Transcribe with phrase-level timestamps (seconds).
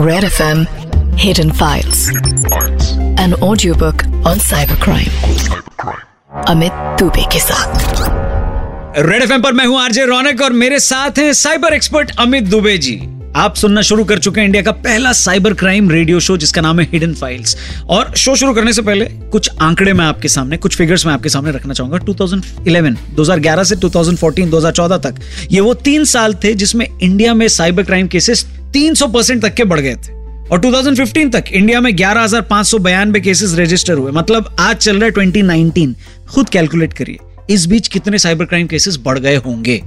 [0.00, 0.60] Red FM
[1.18, 2.08] Hidden Files.
[3.18, 5.16] An audiobook on cybercrime.
[6.48, 11.32] Amit Dubey के साथ red F पर मैं हूँ आरजे रौनक और मेरे साथ हैं
[11.32, 13.00] साइबर एक्सपर्ट अमित दुबे जी
[13.36, 16.80] आप सुनना शुरू कर चुके हैं इंडिया का पहला साइबर क्राइम रेडियो शो जिसका नाम
[16.80, 17.56] है हिडन फाइल्स
[17.88, 21.28] और शो शुरू करने से पहले कुछ आंकड़े मैं आपके सामने, कुछ फिगर्स मैं आपके
[21.28, 25.20] सामने रखना चाहूँगा 2011 2011 से 2014 2014 तक,
[25.50, 29.64] ये वो तीन साल थे जिसमें इंडिया में साइबर क्राइम केसेस 300 परसेंट तक के
[29.64, 30.18] बढ़ गए थे।
[30.48, 34.76] और 2015 तक इंडिया में ग्यारह हज़ार पाँच सौ बयानबे केसेस रजिस्टर हुए। मतलब आज
[34.76, 35.94] चल रहा है 2019
[36.28, 37.18] खुद कैलकुलेट करिए
[37.50, 39.80] इस बीच कितने साइबर क्राइम केसेस बढ़ गए होंगे।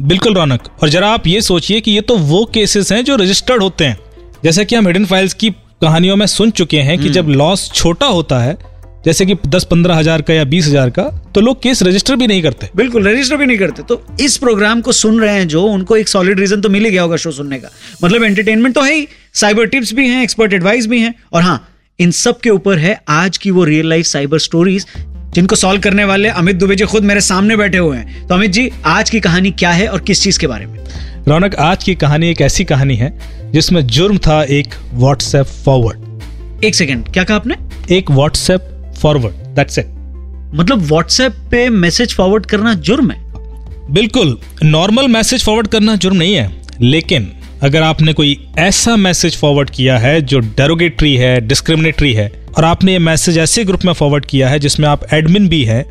[0.00, 3.62] बिल्कुल रौनक और जरा आप ये सोचिए कि ये तो वो केसेस हैं जो रजिस्टर्ड
[3.62, 3.98] होते हैं।
[4.44, 5.50] जैसे कि हम हिडन फाइल्स की
[5.82, 8.56] कहानियों में सुन चुके हैं कि जब लॉस छोटा होता है
[9.06, 11.02] जैसे कि दस पंद्रह हज़ार का या बीस हज़ार का
[11.34, 14.80] तो लोग केस रजिस्टर भी नहीं करते। बिल्कुल रजिस्टर भी नहीं करते। तो इस प्रोग्राम
[14.80, 17.30] को सुन रहे हैं जो उनको एक सॉलिड रीजन तो मिल ही गया होगा शो
[17.32, 17.68] सुनने का।
[18.04, 21.68] मतलब एंटरटेनमेंट तो है ही साइबर टिप्स भी हैं एक्सपर्ट एडवाइस भी हैं और हाँ
[21.98, 24.86] इन सब के ऊपर है आज की वो रियल लाइफ साइबर स्टोरीज
[25.34, 28.50] जिनको सॉल्व करने वाले अमित दुबे जी खुद मेरे सामने बैठे हुए हैं। तो अमित
[28.50, 30.78] जी आज की कहानी क्या है और किस चीज़ के बारे में?
[31.28, 33.12] रौनक आज की कहानी एक ऐसी कहानी है
[33.52, 37.56] जिसमें जुर्म था एक व्हाट्सएप फॉरवर्ड एक सेकेंड क्या कहा आपने?
[37.90, 38.72] एक व्हाट्सएप
[39.06, 39.86] फॉरवर्ड दैट्स इट
[40.54, 43.18] मतलब व्हाट्सएप पे मैसेज फॉरवर्ड करना जुर्म है?
[43.90, 47.32] बिल्कुल नॉर्मल मैसेज फॉरवर्ड करना जुर्म नहीं है। लेकिन
[47.62, 52.92] अगर आपने कोई ऐसा मैसेज फॉरवर्ड किया है जो डेरोगेटरी है डिस्क्रिमिनेटरी है और आपने
[52.92, 55.82] ये मैसेज ऐसे ग्रुप में फॉरवर्ड किया है जिसमें आप एडमिन भी है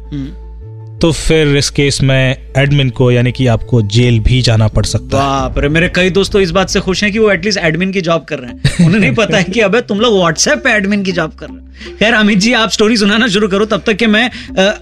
[1.02, 5.18] तो फिर इस केस में एडमिन को यानी कि आपको जेल भी जाना पड़ सकता
[5.18, 7.60] है। बाप रे मेरे कई दोस्त तो इस बात से खुश हैं कि वो एटलीस्ट
[7.60, 10.64] एडमिन की जॉब कर रहे हैं। उन्हें नहीं पता है कि अबे तुम लोग व्हाट्सएप
[10.64, 13.66] पे एडमिन की जॉब कर रहे हैं। खैर अमित जी आप स्टोरी सुनाना शुरू करो
[13.66, 14.30] तब तक कि मैं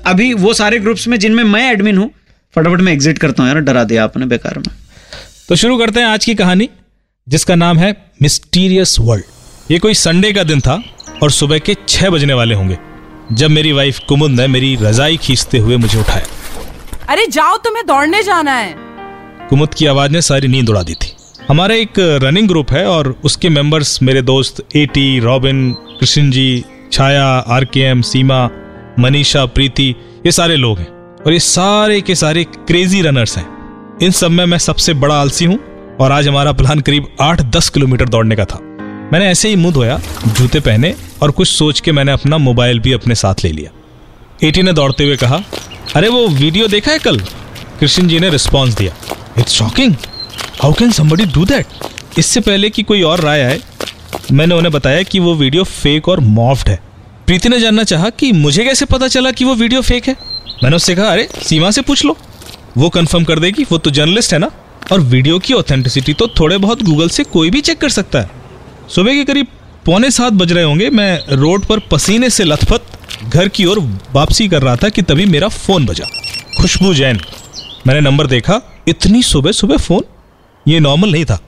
[0.06, 2.10] अभी वो सारे ग्रुप्स में जिनमें मैं एडमिन हूँ
[2.56, 4.74] फटाफट मैं एग्जिट करता हूँ यार डरा दिया आपने बेकार में।
[5.50, 6.70] तो शुरू करते हैं आज की कहानी
[7.28, 10.82] जिसका नाम है मिस्टीरियस वर्ल्ड ये कोई संडे का दिन था
[11.24, 12.78] और सुबह के छह बजने वाले होंगे।
[13.32, 16.26] जब मेरी वाइफ कुमुद ने मेरी रजाई खींचते हुए मुझे उठाया।
[17.10, 18.76] अरे जाओ तुम्हें दौड़ने जाना है।
[19.50, 21.12] कुमुद की आवाज़ ने सारी नींद उड़ा दी थी।
[21.50, 21.94] हमारा एक
[22.24, 27.80] रनिंग ग्रुप है और उसके मेंबर्स मेरे दोस्त AT Robin Krishna ji Chhaya R K
[27.80, 28.50] M Seema
[29.00, 29.96] Manisha Preeti
[30.26, 30.88] ये सारे लोग हैं
[31.26, 33.48] और ये सारे के सारे क्रेजी रनर्स हैं।
[34.02, 35.60] इन सब में मैं सबसे बड़ा आलसी हूँ
[36.00, 38.60] और आज हमारा प्लान करीब आठ दस किलोमीटर दौड़ने का था।
[39.14, 42.92] मैंने ऐसे ही मुँह धोया जूते पहने और कुछ सोच के मैंने अपना मोबाइल भी
[42.92, 43.72] अपने साथ ले लिया।
[44.48, 45.42] एटी ने दौड़ते हुए कहा,
[45.96, 47.20] अरे वो वीडियो देखा है कल?
[47.80, 48.94] कृष्ण जी ने रिस्पॉन्स दिया
[49.40, 49.96] it's shocking
[50.64, 51.66] how can somebody do that
[52.20, 53.60] इससे पहले कि कोई और राय आए,
[54.32, 56.84] मैंने उन्हें बताया कि वो वीडियो फेक और मॉफ्ड है।
[57.28, 60.16] प्रीति ने जानना चाहा कि मुझे कैसे पता चला कि वो वीडियो फेक है?
[60.64, 62.18] मैंने उससे कहा, अरे, सीमा से पूछ लो।
[62.78, 64.52] वो कंफर्म कर देगी, वो तो जर्नलिस्ट है ना?
[64.92, 68.30] और वीडियो की ऑथेंटिसिटी तो थोड़े बहुत गूगल से कोई भी चेक कर सकता है।
[68.96, 69.48] सुबह के करीब
[69.86, 72.82] पौने सात बज रहे होंगे। मैं रोड पर पसीने से लथपथ
[73.24, 73.80] घर की ओर
[74.14, 76.06] वापसी कर रहा था कि तभी मेरा फ़ोन बजा।
[76.62, 77.20] खुशबू जैन
[77.88, 80.02] मैंने नंबर देखा। इतनी सुबह सुबह फ़ोन?
[80.68, 81.42] ये नॉर्मल नहीं था।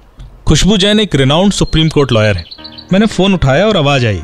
[0.48, 2.46] खुशबू जैन एक रिनाउंड सुप्रीम कोर्ट लॉयर है।
[2.94, 4.22] मैंने फ़ोन उठाया और आवाज़ आई।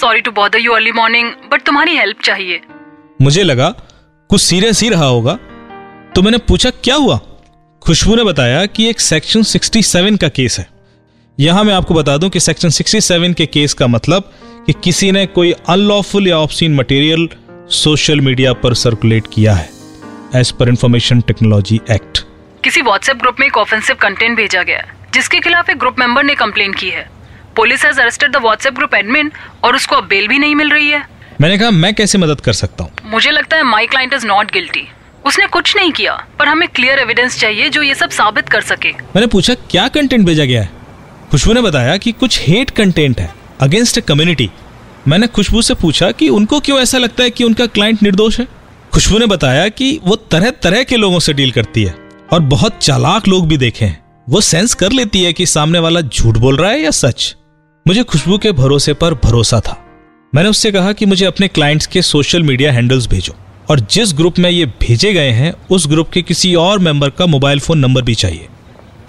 [0.00, 2.60] Sorry to bother you early morning but तुम्हारी हेल्प चाहिए।
[3.22, 3.68] मुझे लगा
[4.28, 5.38] कुछ सीरियस ही रहा होगा।
[6.14, 7.20] तो मैंने पूछा क्या हुआ?
[7.82, 10.75] खुशबू ने बताया कि एक सेक्शन 67 का केस है।
[11.40, 14.30] यहाँ मैं आपको बता दूँ कि सेक्शन 67 के केस का मतलब
[14.66, 17.28] कि किसी ने कोई अनलॉफुल या ऑप्शन मटेरियल
[17.70, 19.68] सोशल मीडिया पर सर्कुलेट किया है
[20.36, 22.18] as per information technology act
[22.64, 26.34] किसी व्हाट्सएप ग्रुप में एक ऑफेंसिव कंटेंट भेजा गया जिसके खिलाफ एक ग्रुप मेंबर ने
[26.34, 27.08] कंप्लेन की है।
[27.56, 29.32] Police has arrested the WhatsApp group admin
[29.64, 31.02] और उसको अब बेल भी नहीं मिल रही है।
[31.40, 32.92] मैंने कहा मैं कैसे मदद कर सकता हूँ?
[33.04, 34.88] मुझे लगता है my client is not guilty
[35.26, 38.92] उसने कुछ नहीं किया पर हमें क्लियर एविडेंस चाहिए जो ये सब साबित कर सके।
[38.92, 40.75] मैंने पूछा क्या कंटेंट भेजा गया है?
[41.30, 44.50] खुशबू ने बताया कि कुछ हेट कंटेंट है अगेंस्ट ए कम्युनिटी
[45.08, 48.48] मैंने खुशबू से पूछा कि उनको क्यों ऐसा लगता है कि उनका क्लाइंट निर्दोष है?
[48.92, 51.94] खुशबू ने बताया कि वो तरह तरह के लोगों से डील करती है
[52.32, 56.00] और बहुत चालाक लोग भी देखे हैं। वो सेंस कर लेती है कि सामने वाला
[56.00, 57.36] झूठ बोल रहा है या सच?
[57.88, 59.84] मुझे खुशबू के भरोसे पर भरोसा था।
[60.34, 63.34] मैंने उससे कहा कि मुझे अपने क्लाइंट्स के सोशल मीडिया हैंडल्स भेजो
[63.70, 67.26] और जिस ग्रुप में ये भेजे गए हैं, उस ग्रुप के किसी और मेंबर का
[67.26, 68.48] मोबाइल फ़ोन नंबर भी चाहिए।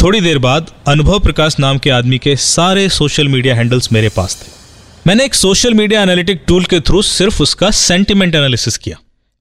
[0.04, 4.36] थोड़ी देर बाद अनुभव प्रकाश नाम के आदमी के सारे सोशल मीडिया हैंडल्स मेरे पास
[4.42, 4.52] थे।
[5.08, 8.98] मैंने एक सोशल मीडिया एनालिटिक टूल के थ्रू सिर्फ़ उसका सेंटिमेंट एनालिसिस किया।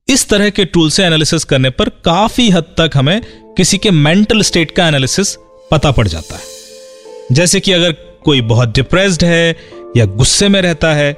[0.09, 3.21] इस तरह के टूल से एनालिसिस करने पर काफ़ी हद तक हमें
[3.57, 5.37] किसी के मेंटल स्टेट का एनालिसिस
[5.71, 7.93] पता पड़ जाता है। जैसे कि अगर
[8.25, 9.57] कोई बहुत डिप्रेस्ड है
[9.97, 11.17] या गुस्से में रहता है,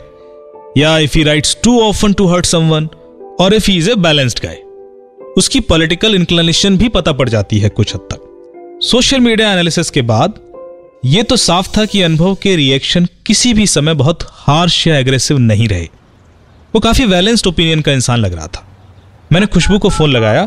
[0.79, 2.88] या if he writes to often to hurt someone
[3.41, 4.56] और if he is a balanced guy
[5.37, 8.25] उसकी पॉलिटिकल इंक्लिनेशन भी पता पड़ जाती है कुछ हद तक।
[8.82, 10.34] सोशल मीडिया एनालिसिस के बाद
[11.04, 15.38] यह तो साफ़ था कि अनुभव के रिएक्शन किसी भी समय बहुत हार्श या एग्रेसिव
[15.38, 15.82] नहीं रहे।
[16.75, 18.69] वो काफ़ी बैलेंस्ड ओपिनियन का इंसान लग रहा था।
[19.32, 20.44] मैंने खुशबू को फ़ोन लगाया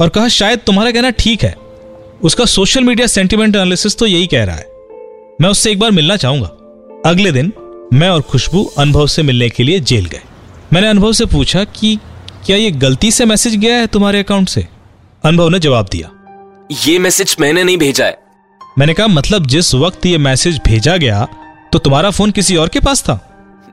[0.00, 1.56] और कहा, शायद तुम्हारा कहना ठीक है।
[2.22, 4.66] उसका सोशल मीडिया सेंटिमेंट एनालिसिस तो यही कह रहा है।
[5.40, 6.46] मैं उससे एक बार मिलना चाहूँगा।
[7.10, 7.52] अगले दिन
[7.92, 10.20] मैं और खुशबू अनुभव से मिलने के लिए जेल गए।
[10.72, 11.98] मैंने अनुभव से पूछा कि,
[12.46, 14.66] क्या ये गलती से मैसेज गया है तुम्हारे अकाउंट से?
[15.24, 16.10] अनुभव ने जवाब दिया
[16.70, 18.18] ये मैसेज मैंने नहीं भेजा है।
[18.78, 21.26] मैंने कहा मतलब जिस वक्त ये मैसेज भेजा गया
[21.72, 23.18] तो तुम्हारा फ़ोन किसी और के पास था?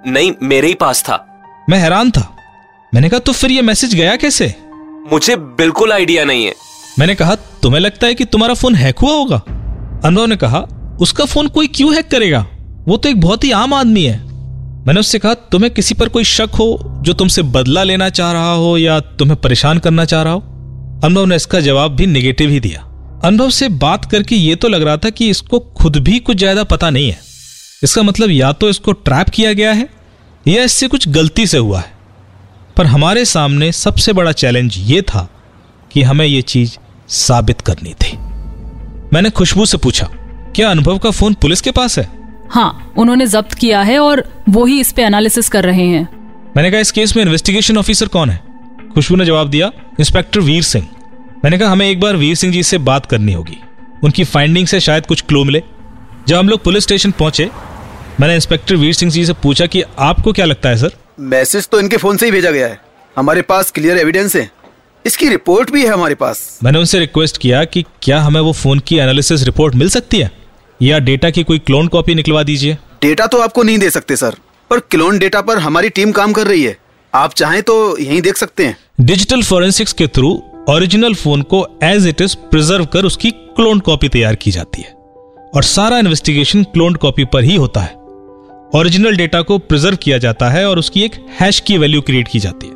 [0.07, 1.15] नहीं मेरे ही पास था।
[1.69, 2.35] मैं हैरान था।
[2.93, 4.53] मैंने कहा तो फिर ये मैसेज गया कैसे?
[5.13, 6.53] मुझे बिल्कुल आइडिया नहीं है।
[6.99, 9.37] मैंने कहा तुम्हें लगता है कि तुम्हारा फ़ोन हैक हुआ होगा?
[10.05, 10.59] अनुभव ने कहा
[11.01, 12.45] उसका फ़ोन कोई क्यों हैक करेगा?
[12.87, 14.17] वो तो एक बहुत ही आम आदमी है।
[14.87, 18.51] मैंने उससे कहा तुम्हें किसी पर कोई शक हो जो तुमसे बदला लेना चाह रहा
[18.51, 20.39] हो या तुम्हें परेशान करना चाह रहा हो?
[21.03, 22.84] अनुभव ने इसका जवाब भी निगेटिव ही दिया।
[23.23, 26.63] अनुभव से बात करके ये तो लग रहा था कि इसको खुद भी कुछ ज़्यादा
[26.63, 27.19] पता नहीं है।
[27.83, 29.87] इसका मतलब या तो इसको ट्रैप किया गया है
[30.45, 31.93] या इससे कुछ गलती से हुआ है।
[32.77, 35.27] पर हमारे सामने सबसे बड़ा चैलेंज ये था
[35.91, 36.77] कि हमें यह चीज़
[37.09, 38.17] साबित करनी थी।
[39.13, 40.09] मैंने खुशबू से पूछा
[40.55, 42.09] क्या अनुभव का फ़ोन पुलिस के पास है?
[42.51, 46.07] हाँ उन्होंने जब्त किया है और वो ही इस पे एनालिसिस कर रहे हैं।
[46.57, 48.41] मैंने कहा इस केस में इन्वेस्टिगेशन ऑफिसर कौन है?
[48.93, 50.87] खुशबू ने जवाब दिया इंस्पेक्टर वीर सिंह।
[51.45, 53.57] मैंने कहा हमें एक बार वीर सिंह जी से बात करनी होगी।
[54.03, 55.61] उनकी फाइंडिंग से शायद कुछ क्लू मिले।
[56.27, 57.49] जब हम लोग पुलिस स्टेशन पहुँचे
[58.19, 60.91] मैंने इंस्पेक्टर वीर सिंह जी से पूछा कि आपको क्या लगता है सर?
[61.19, 62.79] मैसेज तो इनके फ़ोन से ही भेजा गया है।
[63.17, 64.51] हमारे पास क्लियर एविडेंस है।
[65.05, 68.79] इसकी रिपोर्ट भी है हमारे पास। मैंने उनसे रिक्वेस्ट किया कि क्या हमें वो फ़ोन
[68.79, 70.31] की एनालिसिस रिपोर्ट मिल सकती है?
[70.81, 74.35] या डेटा की कोई क्लोन कॉपी निकलवा दीजिए। डेटा तो आपको नहीं दे सकते सर।
[74.69, 76.77] पर क्लोन डेटा पर हमारी टीम काम कर रही है।
[77.13, 82.07] आप चाहें तो यहीं देख सकते हैं। डिजिटल फोरेंसिक्स के थ्रू ओरिजिनल फ़ोन को एज
[82.07, 84.89] इट इज़ प्रिजर्व कर उसकी क्लोन कॉपी तैयार की जाती है।
[85.55, 87.93] और सारा इन्वेस्टिगेशन क्लोन कॉपी पर ही होता है।
[88.79, 92.39] ओरिजिनल डेटा को प्रिजर्व किया जाता है और उसकी एक हैश की वैल्यू क्रिएट की
[92.39, 92.73] जाती है।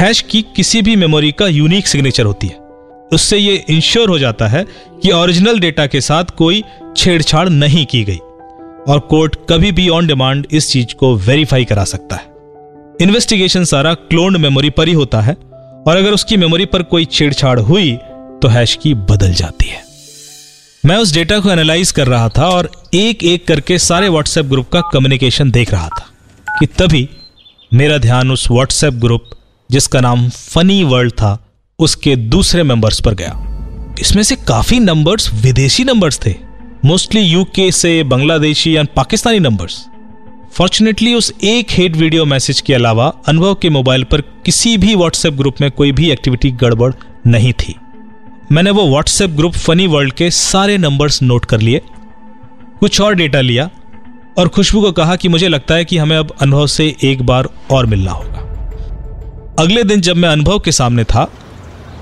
[0.00, 2.54] हैश की किसी भी मेमोरी का यूनिक सिग्नेचर होती है।
[3.12, 4.66] उससे यह इंश्योर हो जाता है
[5.02, 6.64] कि ओरिजिनल डेटा के साथ कोई
[6.96, 8.18] छेड़छाड़ नहीं की गई।
[8.88, 12.24] और कोर्ट कभी भी ऑन डिमांड इस चीज़ को वेरीफाई करा सकता है।
[13.00, 15.36] इन्वेस्टिगेशन सारा क्लोन्ड मेमोरी पर ही होता है।
[15.86, 17.92] और अगर उसकी मेमोरी पर कोई छेड़छाड़ हुई
[18.42, 19.84] तो हैश की बदल जाती है।
[20.84, 24.68] मैं उस डेटा को एनालाइज कर रहा था और एक एक करके सारे व्हाट्सएप ग्रुप
[24.68, 26.06] का कम्युनिकेशन देख रहा था
[26.46, 27.08] कि तभी
[27.72, 29.30] मेरा ध्यान उस व्हाट्सएप ग्रुप
[29.70, 31.38] जिसका नाम फनी वर्ल्ड था,
[31.78, 36.34] उसके दूसरे मेंबर्स पर गया। इसमें से काफ़ी नंबर्स विदेशी नंबर्स थे।
[36.84, 39.84] मोस्टली यूके से बांग्लादेशी या पाकिस्तानी नंबर्स
[40.56, 45.34] फॉर्चुनेटली उस एक हेट वीडियो मैसेज के अलावा अनुभव के मोबाइल पर किसी भी व्हाट्सएप
[45.34, 46.92] ग्रुप में कोई भी एक्टिविटी गड़बड़
[47.26, 47.74] नहीं थी।
[48.52, 51.82] मैंने वो व्हाट्सएप ग्रुप फनी वर्ल्ड के सारे नंबर्स नोट कर लिए,
[52.80, 53.68] कुछ और डेटा लिया
[54.38, 57.48] और खुशबू को कहा कि मुझे लगता है कि हमें अब अनुभव से एक बार
[57.70, 61.30] और मिलना होगा। अगले दिन जब मैं अनुभव के सामने था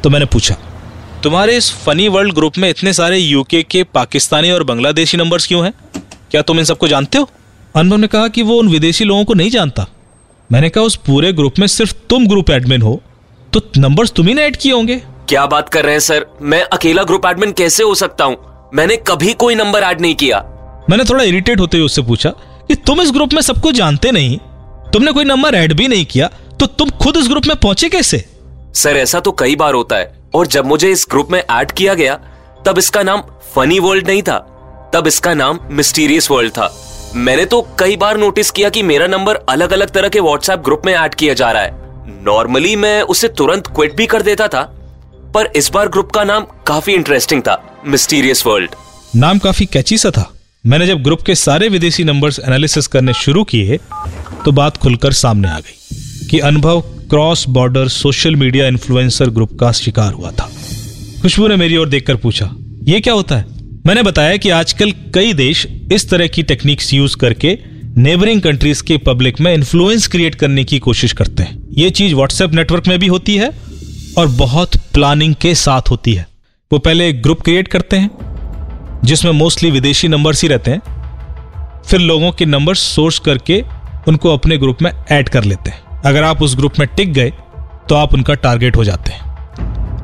[0.03, 0.57] तो मैंने पूछा,
[1.23, 5.65] तुम्हारे इस फनी वर्ल्ड ग्रुप में इतने सारे यूके के पाकिस्तानी और बांग्लादेशी नंबर्स क्यों
[5.65, 5.75] हैं?
[6.31, 7.31] क्या तुम इन सबको जानते हो?
[7.75, 9.87] अनुभव ने कहा कि वो उन विदेशी लोगों को नहीं जानता।
[10.51, 13.01] मैंने कहा उस पूरे ग्रुप में सिर्फ़ तुम ग्रुप एडमिन हो
[13.53, 14.97] तो नंबर्स तुम ही ने ऐड किए होंगे।
[15.29, 16.27] क्या बात कर रहे हैं सर?
[16.43, 18.37] मैं अकेला ग्रुप एडमिन कैसे हो सकता हूँ?
[18.75, 20.39] मैंने कभी कोई नंबर ऐड नहीं किया।
[20.91, 22.31] मैंने थोड़ा इरिटेट होते हुए उससे पूछा
[22.69, 24.39] कि तुम इस ग्रुप में सबको जानते नहीं
[24.93, 28.25] तुमने कोई नंबर ऐड भी नहीं किया तो तुम खुद इस ग्रुप में पहुँचे कैसे?
[28.75, 31.95] सर ऐसा तो कई बार होता है और जब मुझे इस ग्रुप में ऐड किया
[31.95, 32.15] गया
[32.67, 33.23] तब इसका नाम
[33.55, 34.39] फनी वर्ल्ड नहीं था
[34.95, 36.73] तब इसका नाम मिस्टीरियस वर्ल्ड था।
[37.17, 40.83] मैंने तो कई बार नोटिस किया कि मेरा नंबर अलग अलग तरह के व्हाट्सएप ग्रुप
[40.87, 44.63] में ऐड किया जा रहा है। नॉर्मली मैं उसे तुरंत क्विट भी कर देता था,
[45.35, 47.57] पर इस बार ग्रुप का नाम काफ़ी इंटरेस्टिंग था
[47.87, 48.75] मिस्टीरियस वर्ल्ड
[49.17, 50.31] नाम काफ़ी कैची सा था।
[50.65, 53.79] मैंने जब ग्रुप के सारे विदेशी नंबर्स एनालिसिस करने शुरू किए
[54.45, 56.81] तो बात खुलकर सामने आ गई कि Anubhav
[57.11, 60.51] cross border social media influencer group का शिकार हुआ था।
[61.23, 62.51] खुशबू ने मेरी ओर देखकर पूछा
[62.83, 63.54] यह क्या होता है?
[63.85, 67.59] मैंने बताया कि आजकल कई देश इस तरह की टेक्निक्स यूज़ करके
[67.97, 72.53] नेबरिंग कंट्रीज़ के पब्लिक में इन्फ्लुएंस क्रिएट करने की कोशिश करते हैं। ये चीज़ व्हाट्सएप
[72.53, 73.51] नेटवर्क में भी होती है
[74.19, 76.27] और बहुत प्लानिंग के साथ होती है।
[76.71, 82.01] वो पहले एक ग्रुप क्रिएट करते हैं, जिसमें मोस्टली विदेशी नंबर्स ही रहते हैं। फिर
[82.01, 83.63] लोगों के नंबर सोर्स करके
[84.09, 87.31] उनको अपने ग्रुप में ऐड कर लेते हैं। अगर आप उस ग्रुप में टिक गए
[87.89, 89.21] तो आप उनका टारगेट हो जाते हैं।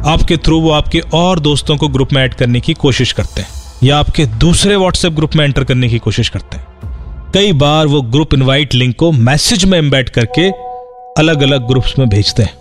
[0.06, 3.59] आपके थ्रू वो आपके और दोस्तों को ग्रुप में ऐड करने की कोशिश करते हैं।
[3.82, 6.66] या आपके दूसरे व्हाट्सएप ग्रुप में एंटर करने की कोशिश करते हैं।
[7.34, 10.50] कई बार वो ग्रुप इनवाइट लिंक को मैसेज में एम्बेड करके
[11.18, 12.54] अलग अलग ग्रुप्स में भेजते हैं।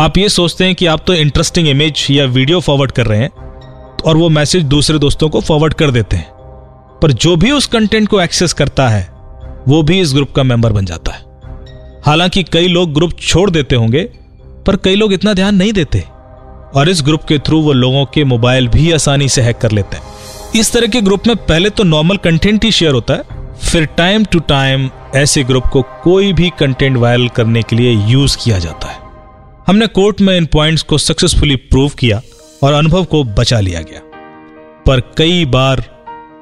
[0.00, 3.30] आप ये सोचते हैं कि आप तो इंटरेस्टिंग इमेज या वीडियो फॉरवर्ड कर रहे हैं
[4.06, 6.30] और वो मैसेज दूसरे दोस्तों को फॉरवर्ड कर देते हैं।
[7.02, 9.12] पर जो भी उस कंटेंट को एक्सेस करता है,
[9.68, 11.20] वो भी इस ग्रुप का मेंबर बन जाता है।
[12.06, 14.02] हालाँकि कई लोग ग्रुप छोड़ देते होंगे,
[14.66, 16.04] पर कई लोग इतना ध्यान नहीं देते।
[16.74, 19.96] और इस ग्रुप के थ्रू वो लोगों के मोबाइल भी आसानी से हैक कर लेते
[19.96, 20.15] हैं।
[20.56, 23.22] इस तरह के ग्रुप में पहले तो नॉर्मल कंटेंट ही शेयर होता है,
[23.64, 28.36] फिर टाइम टू टाइम ऐसे ग्रुप को कोई भी कंटेंट वायरल करने के लिए यूज़
[28.44, 28.98] किया जाता है।
[29.66, 32.20] हमने कोर्ट में इन पॉइंट्स को सक्सेसफुली प्रूव किया
[32.62, 34.00] और अनुभव को बचा लिया गया।
[34.86, 35.84] पर कई बार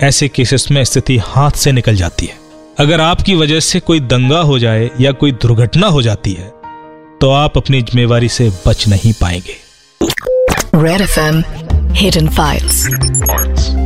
[0.02, 2.36] ऐसे केसेस में स्थिति हाथ से निकल जाती है।
[2.78, 6.52] अगर आपकी वजह से कोई दंगा हो जाए या कोई दुर्घटना हो जाती है
[7.20, 9.56] तो आप अपनी जिम्मेवारी से बच नहीं पाएँगे।
[10.74, 11.44] Red FM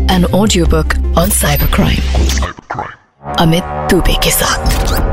[0.09, 0.33] Hidden Files.
[0.33, 2.03] An audiobook on cybercrime.
[3.41, 5.08] Amit Dubey के साथ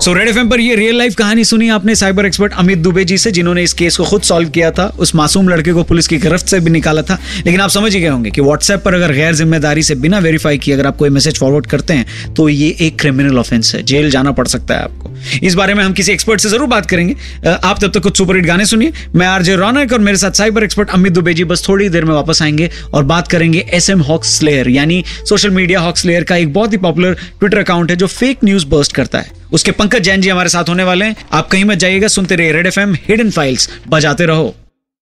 [0.00, 3.16] सो रेड एफ़ पर ये रियल लाइफ कहानी सुनी आपने साइबर एक्सपर्ट अमित दुबे जी
[3.18, 6.18] से, जिन्होंने इस केस को खुद सॉल्व किया था। उस मासूम लड़के को पुलिस की
[6.18, 9.12] गिरफ्त से भी निकाला था। लेकिन आप समझ ही गए होंगे कि व्हाट्सएप पर अगर
[9.12, 12.68] गैर ज़िम्मेदारी से बिना वेरीफाई किए अगर आप कोई मैसेज फॉरवर्ड करते हैं तो ये
[12.80, 15.14] एक क्रिमिनल ऑफेंस है। जेल जाना पड़ सकता है आपको।
[15.46, 17.16] इस बारे में हम किसी एक्सपर्ट से ज़रूर बात करेंगे।
[17.48, 20.64] आप तब तक कुछ सुपर हिट गाने सुनिए। मैं आरजे रौनक और मेरे साथ साइबर
[20.64, 24.00] एक्सपर्ट अमित दुबे जी बस थोड़ी देर में वापस आएँगे और बात करेंगे एस एम
[24.02, 28.44] हॉक्स यानी सोशल मीडिया हॉक्स का एक बहुत ही पॉपुलर ट्विटर अकाउंट है, जो फेक
[28.44, 31.64] न्यूज़ बर्स्ट करता है। उसके पंकज जैन जी हमारे साथ होने वाले हैं। आप कहीं
[31.64, 34.54] मत जाइएगा, सुनते रहिए Red F M hidden files बजाते रहो।